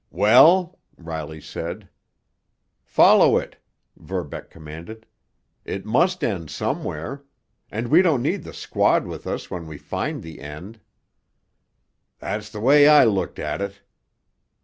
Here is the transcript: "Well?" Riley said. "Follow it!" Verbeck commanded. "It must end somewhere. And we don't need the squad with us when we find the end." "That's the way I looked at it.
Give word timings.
"Well?" 0.09 0.79
Riley 0.97 1.39
said. 1.39 1.87
"Follow 2.83 3.37
it!" 3.37 3.57
Verbeck 3.95 4.49
commanded. 4.49 5.05
"It 5.63 5.85
must 5.85 6.23
end 6.23 6.49
somewhere. 6.49 7.23
And 7.69 7.89
we 7.89 8.01
don't 8.01 8.23
need 8.23 8.41
the 8.41 8.51
squad 8.51 9.05
with 9.05 9.27
us 9.27 9.51
when 9.51 9.67
we 9.67 9.77
find 9.77 10.23
the 10.23 10.39
end." 10.41 10.79
"That's 12.17 12.49
the 12.49 12.59
way 12.61 12.87
I 12.87 13.03
looked 13.03 13.37
at 13.37 13.61
it. 13.61 13.81